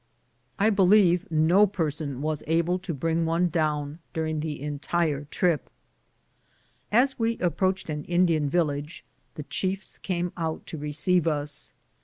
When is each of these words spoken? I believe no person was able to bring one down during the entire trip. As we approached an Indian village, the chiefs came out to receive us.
I 0.57 0.71
believe 0.71 1.29
no 1.29 1.67
person 1.67 2.23
was 2.23 2.41
able 2.47 2.79
to 2.79 2.91
bring 2.91 3.23
one 3.23 3.49
down 3.49 3.99
during 4.15 4.39
the 4.39 4.59
entire 4.59 5.25
trip. 5.25 5.69
As 6.91 7.19
we 7.19 7.37
approached 7.37 7.87
an 7.87 8.05
Indian 8.05 8.49
village, 8.49 9.05
the 9.35 9.43
chiefs 9.43 9.99
came 9.99 10.31
out 10.35 10.65
to 10.65 10.77
receive 10.79 11.27
us. 11.27 11.73